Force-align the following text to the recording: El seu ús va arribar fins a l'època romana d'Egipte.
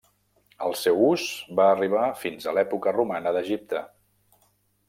El 0.67 0.71
seu 0.83 1.03
ús 1.07 1.25
va 1.59 1.67
arribar 1.73 2.07
fins 2.23 2.49
a 2.53 2.57
l'època 2.57 2.97
romana 2.99 3.35
d'Egipte. 3.37 3.83